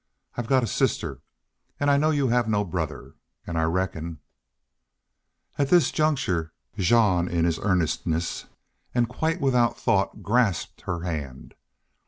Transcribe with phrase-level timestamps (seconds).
[0.35, 1.21] I've got a sister,
[1.79, 3.13] an' I know you have no brother.
[3.45, 4.17] An' I reckon..."
[5.59, 8.45] At this juncture Jean in his earnestness
[8.95, 11.53] and quite without thought grasped her hand.